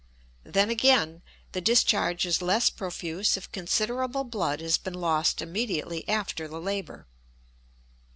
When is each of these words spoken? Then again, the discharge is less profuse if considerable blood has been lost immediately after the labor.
Then 0.43 0.71
again, 0.71 1.21
the 1.51 1.61
discharge 1.61 2.25
is 2.25 2.41
less 2.41 2.71
profuse 2.71 3.37
if 3.37 3.51
considerable 3.51 4.23
blood 4.23 4.59
has 4.59 4.79
been 4.79 4.95
lost 4.95 5.43
immediately 5.43 6.09
after 6.09 6.47
the 6.47 6.59
labor. 6.59 7.05